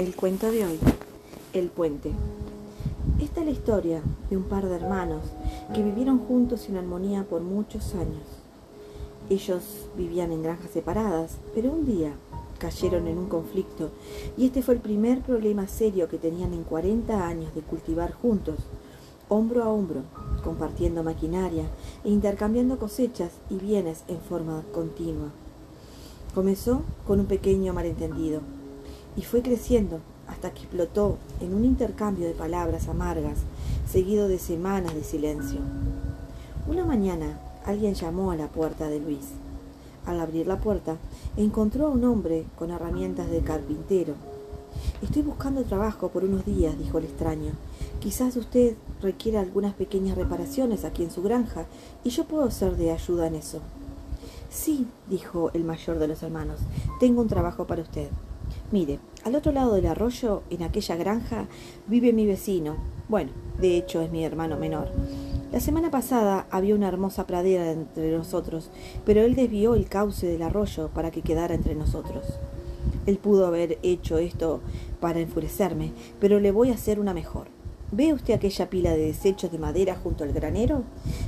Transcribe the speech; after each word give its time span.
El 0.00 0.16
cuento 0.16 0.50
de 0.50 0.64
hoy, 0.64 0.78
El 1.52 1.68
puente. 1.68 2.10
Esta 3.20 3.40
es 3.40 3.46
la 3.46 3.52
historia 3.52 4.02
de 4.30 4.38
un 4.38 4.44
par 4.44 4.66
de 4.66 4.74
hermanos 4.74 5.24
que 5.74 5.82
vivieron 5.82 6.20
juntos 6.20 6.70
en 6.70 6.78
armonía 6.78 7.24
por 7.24 7.42
muchos 7.42 7.94
años. 7.94 8.24
Ellos 9.28 9.62
vivían 9.98 10.32
en 10.32 10.42
granjas 10.42 10.70
separadas, 10.70 11.36
pero 11.54 11.70
un 11.70 11.84
día 11.84 12.14
cayeron 12.58 13.08
en 13.08 13.18
un 13.18 13.28
conflicto 13.28 13.90
y 14.38 14.46
este 14.46 14.62
fue 14.62 14.72
el 14.72 14.80
primer 14.80 15.20
problema 15.20 15.68
serio 15.68 16.08
que 16.08 16.16
tenían 16.16 16.54
en 16.54 16.64
40 16.64 17.26
años 17.26 17.54
de 17.54 17.60
cultivar 17.60 18.12
juntos, 18.12 18.56
hombro 19.28 19.64
a 19.64 19.68
hombro, 19.68 20.00
compartiendo 20.42 21.02
maquinaria 21.02 21.66
e 22.04 22.08
intercambiando 22.08 22.78
cosechas 22.78 23.32
y 23.50 23.56
bienes 23.56 24.04
en 24.08 24.18
forma 24.18 24.62
continua. 24.72 25.28
Comenzó 26.34 26.84
con 27.06 27.20
un 27.20 27.26
pequeño 27.26 27.74
malentendido 27.74 28.40
y 29.16 29.22
fue 29.22 29.42
creciendo 29.42 30.00
hasta 30.28 30.50
que 30.52 30.62
explotó 30.62 31.18
en 31.40 31.54
un 31.54 31.64
intercambio 31.64 32.26
de 32.26 32.34
palabras 32.34 32.88
amargas, 32.88 33.38
seguido 33.90 34.28
de 34.28 34.38
semanas 34.38 34.94
de 34.94 35.02
silencio. 35.02 35.60
Una 36.68 36.84
mañana 36.84 37.40
alguien 37.64 37.94
llamó 37.94 38.30
a 38.30 38.36
la 38.36 38.48
puerta 38.48 38.88
de 38.88 39.00
Luis. 39.00 39.28
Al 40.06 40.20
abrir 40.20 40.46
la 40.46 40.60
puerta, 40.60 40.96
encontró 41.36 41.86
a 41.86 41.90
un 41.90 42.04
hombre 42.04 42.44
con 42.56 42.70
herramientas 42.70 43.30
de 43.30 43.40
carpintero. 43.40 44.14
Estoy 45.02 45.22
buscando 45.22 45.64
trabajo 45.64 46.08
por 46.08 46.24
unos 46.24 46.46
días, 46.46 46.78
dijo 46.78 46.98
el 46.98 47.04
extraño. 47.04 47.52
Quizás 48.00 48.36
usted 48.36 48.76
requiera 49.02 49.40
algunas 49.40 49.74
pequeñas 49.74 50.16
reparaciones 50.16 50.84
aquí 50.84 51.02
en 51.02 51.10
su 51.10 51.22
granja 51.22 51.66
y 52.04 52.10
yo 52.10 52.24
puedo 52.24 52.50
ser 52.50 52.76
de 52.76 52.92
ayuda 52.92 53.26
en 53.26 53.34
eso. 53.34 53.60
Sí, 54.48 54.86
dijo 55.08 55.50
el 55.54 55.64
mayor 55.64 55.98
de 55.98 56.08
los 56.08 56.22
hermanos, 56.22 56.60
tengo 56.98 57.20
un 57.20 57.28
trabajo 57.28 57.66
para 57.66 57.82
usted. 57.82 58.08
Mire, 58.72 59.00
al 59.24 59.34
otro 59.34 59.50
lado 59.50 59.74
del 59.74 59.86
arroyo, 59.86 60.42
en 60.48 60.62
aquella 60.62 60.94
granja, 60.94 61.48
vive 61.88 62.12
mi 62.12 62.24
vecino. 62.24 62.76
Bueno, 63.08 63.32
de 63.60 63.76
hecho 63.76 64.00
es 64.00 64.12
mi 64.12 64.24
hermano 64.24 64.56
menor. 64.56 64.88
La 65.50 65.58
semana 65.58 65.90
pasada 65.90 66.46
había 66.52 66.76
una 66.76 66.86
hermosa 66.86 67.26
pradera 67.26 67.72
entre 67.72 68.16
nosotros, 68.16 68.70
pero 69.04 69.22
él 69.22 69.34
desvió 69.34 69.74
el 69.74 69.88
cauce 69.88 70.28
del 70.28 70.42
arroyo 70.42 70.88
para 70.94 71.10
que 71.10 71.22
quedara 71.22 71.56
entre 71.56 71.74
nosotros. 71.74 72.24
Él 73.06 73.18
pudo 73.18 73.46
haber 73.46 73.80
hecho 73.82 74.18
esto 74.18 74.60
para 75.00 75.18
enfurecerme, 75.18 75.92
pero 76.20 76.38
le 76.38 76.52
voy 76.52 76.70
a 76.70 76.74
hacer 76.74 77.00
una 77.00 77.12
mejor. 77.12 77.48
¿Ve 77.90 78.12
usted 78.12 78.34
aquella 78.34 78.70
pila 78.70 78.92
de 78.92 79.06
desechos 79.06 79.50
de 79.50 79.58
madera 79.58 79.96
junto 79.96 80.22
al 80.22 80.32
granero? 80.32 80.84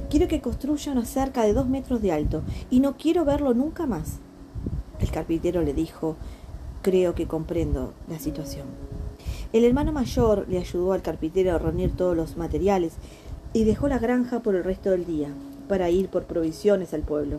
Quiero 0.09 0.29
que 0.29 0.41
construya 0.41 0.93
una 0.93 1.05
cerca 1.05 1.43
de 1.43 1.55
dos 1.55 1.69
metros 1.69 2.01
de 2.01 2.12
alto 2.12 2.45
y 2.71 2.79
no 2.79 2.97
quiero 2.97 3.25
verlo 3.25 3.53
nunca 3.53 3.84
más. 3.84 4.21
El 5.01 5.11
carpintero 5.11 5.62
le 5.62 5.75
dijo 5.75 6.15
Creo 6.83 7.14
que 7.14 7.28
comprendo 7.28 7.92
la 8.08 8.19
situación. 8.19 8.66
El 9.52 9.64
hermano 9.64 9.92
mayor 9.92 10.47
le 10.48 10.58
ayudó 10.58 10.92
al 10.92 11.02
carpintero 11.02 11.55
a 11.55 11.58
reunir 11.58 11.97
todos 11.97 12.16
los 12.16 12.36
materiales 12.36 12.94
y 13.52 13.62
dejó 13.62 13.86
la 13.86 14.00
granja 14.00 14.41
por 14.41 14.56
el 14.56 14.64
resto 14.64 14.91
del 14.91 15.06
día 15.06 15.28
para 15.69 15.91
ir 15.91 16.08
por 16.08 16.25
provisiones 16.25 16.92
al 16.92 17.03
pueblo. 17.03 17.38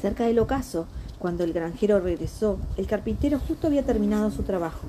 Cerca 0.00 0.24
del 0.24 0.38
ocaso, 0.38 0.86
cuando 1.18 1.44
el 1.44 1.52
granjero 1.52 2.00
regresó, 2.00 2.56
el 2.78 2.86
carpintero 2.86 3.38
justo 3.38 3.66
había 3.66 3.84
terminado 3.84 4.30
su 4.30 4.44
trabajo. 4.44 4.86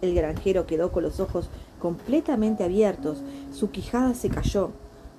El 0.00 0.14
granjero 0.14 0.66
quedó 0.66 0.90
con 0.90 1.02
los 1.02 1.20
ojos 1.20 1.50
completamente 1.78 2.64
abiertos, 2.64 3.18
su 3.52 3.70
quijada 3.70 4.14
se 4.14 4.30
cayó. 4.30 4.70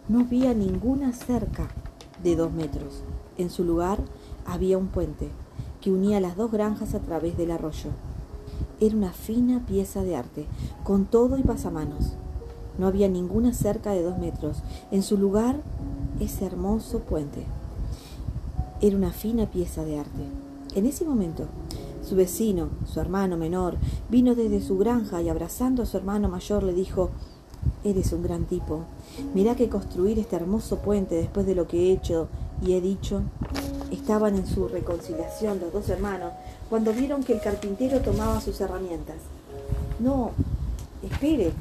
No 0.10 0.22
había 0.22 0.56
ninguna 0.56 1.14
cerca 1.14 1.68
de 2.24 2.36
dos 2.36 2.52
metros. 2.52 3.04
En 3.38 3.52
su 3.52 3.64
lugar 3.64 4.00
había 4.48 4.80
un 4.80 4.88
puente 4.88 5.30
que 5.86 5.92
unía 5.92 6.20
las 6.20 6.36
dos 6.36 6.52
granjas 6.52 6.96
a 6.96 7.00
través 7.00 7.38
del 7.38 7.52
arroyo. 7.52 7.92
Era 8.80 8.96
una 8.96 9.12
fina 9.12 9.64
pieza 9.68 10.02
de 10.02 10.16
arte, 10.16 10.48
con 10.84 11.06
todo 11.06 11.38
y 11.38 11.44
pasamanos. 11.44 12.14
No 12.80 12.88
había 12.88 13.08
ninguna 13.08 13.54
cerca 13.54 13.92
de 13.92 14.02
dos 14.02 14.18
metros. 14.18 14.64
En 14.90 15.04
su 15.04 15.16
lugar, 15.16 15.58
ese 16.20 16.44
hermoso 16.44 17.02
puente. 17.02 17.44
Era 18.82 18.98
una 18.98 19.12
fina 19.12 19.46
pieza 19.46 19.86
de 19.86 20.00
arte. 20.00 20.24
En 20.74 20.88
ese 20.88 21.06
momento, 21.06 21.46
su 22.02 22.16
vecino, 22.16 22.70
su 22.92 23.00
hermano 23.00 23.38
menor, 23.38 23.78
vino 24.10 24.34
desde 24.34 24.62
su 24.62 24.80
granja 24.80 25.22
y 25.22 25.30
abrazando 25.30 25.84
a 25.84 25.86
su 25.86 25.98
hermano 25.98 26.30
mayor 26.30 26.64
le 26.64 26.74
dijo, 26.74 27.12
Eres 27.84 28.12
un 28.12 28.24
gran 28.24 28.46
tipo. 28.46 28.86
Mirá 29.36 29.56
que 29.56 29.70
construir 29.70 30.18
este 30.18 30.36
hermoso 30.36 30.80
puente 30.80 31.14
después 31.14 31.46
de 31.46 31.54
lo 31.54 31.68
que 31.68 31.78
he 31.78 31.92
hecho 31.92 32.28
y 32.66 32.74
he 32.74 32.82
dicho 32.82 33.22
Estaban 34.06 34.36
en 34.36 34.46
su 34.46 34.68
reconciliación 34.68 35.60
los 35.60 35.74
dos 35.74 35.90
hermanos 35.90 36.32
cuando 36.70 36.94
vieron 36.94 37.24
que 37.24 37.34
el 37.34 37.42
carpintero 37.42 38.02
tomaba 38.02 38.40
sus 38.40 38.62
herramientas. 38.62 39.16
No, 39.98 40.30
espere, 41.02 41.54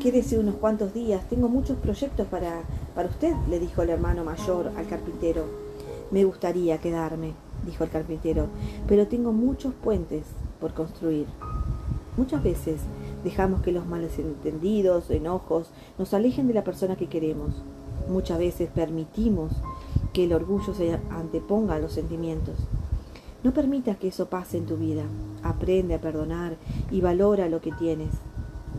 quédese 0.00 0.38
unos 0.38 0.54
cuantos 0.54 0.94
días, 0.94 1.28
tengo 1.28 1.48
muchos 1.48 1.76
proyectos 1.78 2.28
para, 2.28 2.60
para 2.94 3.08
usted, 3.08 3.34
le 3.50 3.58
dijo 3.58 3.82
el 3.82 3.90
hermano 3.90 4.22
mayor 4.22 4.70
al 4.76 4.86
carpintero. 4.86 5.44
Me 6.12 6.22
gustaría 6.22 6.78
quedarme, 6.78 7.32
dijo 7.66 7.82
el 7.82 7.90
carpintero, 7.90 8.46
pero 8.86 9.08
tengo 9.08 9.32
muchos 9.32 9.74
puentes 9.74 10.22
por 10.60 10.72
construir. 10.72 11.26
Muchas 12.16 12.44
veces 12.44 12.80
dejamos 13.24 13.62
que 13.62 13.72
los 13.72 13.88
malentendidos, 13.88 15.10
enojos, 15.10 15.70
nos 15.98 16.14
alejen 16.14 16.46
de 16.46 16.54
la 16.54 16.62
persona 16.62 16.94
que 16.94 17.08
queremos. 17.08 17.60
Muchas 18.08 18.38
veces 18.38 18.70
permitimos 18.72 19.50
que 20.16 20.24
el 20.24 20.32
orgullo 20.32 20.72
se 20.72 20.98
anteponga 21.10 21.74
a 21.74 21.78
los 21.78 21.92
sentimientos. 21.92 22.54
No 23.44 23.52
permitas 23.52 23.98
que 23.98 24.08
eso 24.08 24.30
pase 24.30 24.56
en 24.56 24.64
tu 24.64 24.78
vida. 24.78 25.02
Aprende 25.42 25.94
a 25.94 26.00
perdonar 26.00 26.56
y 26.90 27.02
valora 27.02 27.50
lo 27.50 27.60
que 27.60 27.70
tienes. 27.72 28.08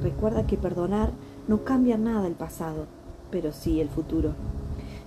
Recuerda 0.01 0.47
que 0.47 0.57
perdonar 0.57 1.11
no 1.47 1.63
cambia 1.63 1.95
nada 1.95 2.25
el 2.25 2.33
pasado, 2.33 2.87
pero 3.29 3.51
sí 3.51 3.79
el 3.79 3.89
futuro. 3.89 4.31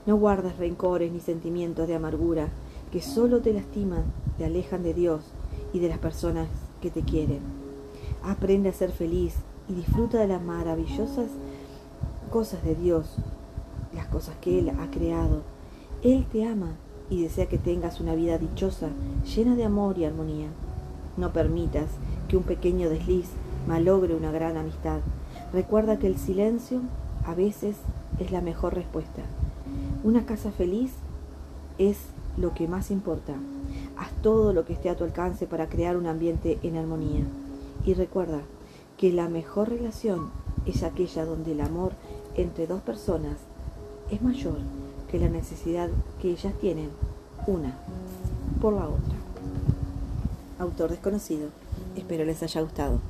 No 0.06 0.14
guardes 0.18 0.56
rencores 0.56 1.10
ni 1.10 1.18
sentimientos 1.18 1.88
de 1.88 1.96
amargura 1.96 2.47
que 2.92 3.02
solo 3.02 3.41
te 3.41 3.52
lastiman, 3.52 4.04
te 4.38 4.44
alejan 4.44 4.84
de 4.84 4.94
Dios 4.94 5.24
y 5.72 5.80
de 5.80 5.88
las 5.88 5.98
personas 5.98 6.47
que 6.80 6.92
te 6.92 7.02
quieren. 7.02 7.41
Aprende 8.22 8.68
a 8.68 8.72
ser 8.72 8.92
feliz 8.92 9.34
y 9.68 9.74
disfruta 9.74 10.18
de 10.18 10.28
las 10.28 10.41
maravillosas 10.41 11.26
cosas 12.30 12.62
de 12.62 12.76
Dios, 12.76 13.16
las 13.92 14.06
cosas 14.06 14.36
que 14.41 14.60
Él 14.60 14.70
ha 14.70 14.88
creado 14.92 15.42
él 16.03 16.25
te 16.33 16.47
ama 16.47 16.72
y 17.11 17.22
desea 17.22 17.47
que 17.47 17.59
tengas 17.59 18.00
una 18.00 18.15
vida 18.15 18.38
dichosa, 18.38 18.88
llena 19.34 19.55
de 19.55 19.65
amor 19.65 19.99
y 19.99 20.05
armonía. 20.06 20.49
No 21.16 21.33
permitas 21.33 21.88
que 22.28 22.38
un 22.38 22.44
pequeño 22.44 22.88
desliz 22.88 23.27
malogre 23.66 24.15
una 24.15 24.31
gran 24.31 24.56
amistad. 24.56 25.00
Recuerda 25.53 25.99
que 25.99 26.06
el 26.06 26.16
silencio 26.16 26.81
a 27.27 27.34
veces 27.34 27.77
es 28.19 28.31
la 28.31 28.41
mejor 28.41 28.75
respuesta. 28.75 29.22
Una 30.03 30.25
casa 30.25 30.50
feliz 30.53 30.93
es 31.77 31.99
lo 32.39 32.55
que 32.55 32.66
más 32.66 32.91
importa. 32.91 33.34
Haz 33.99 34.10
todo 34.22 34.55
lo 34.55 34.65
que 34.65 34.72
esté 34.72 34.89
a 34.89 34.97
tu 34.97 35.05
alcance 35.05 35.47
para 35.47 35.69
crear 35.69 35.99
un 35.99 36.06
ambiente 36.06 36.59
en 36.62 36.77
armonía. 36.77 37.25
Y 37.84 37.93
recuerda 37.93 38.41
que 38.97 39.12
la 39.12 39.28
mejor 39.28 39.69
relación 39.69 40.31
es 40.65 40.83
aquella 40.83 41.27
donde 41.27 41.53
el 41.53 41.60
amor 41.60 41.93
entre 42.37 42.66
dos 42.66 42.81
personas 42.81 43.37
es 44.10 44.22
mayor 44.22 44.59
que 45.10 45.19
la 45.19 45.28
necesidad 45.28 45.88
que 46.22 46.31
ellas 46.31 46.54
tienen 46.60 46.91
una 47.47 47.75
por 48.60 48.75
la 48.75 48.87
otra. 48.87 49.15
Autor 50.59 50.91
desconocido. 50.91 51.48
Espero 51.97 52.25
les 52.25 52.43
haya 52.43 52.60
gustado. 52.60 53.00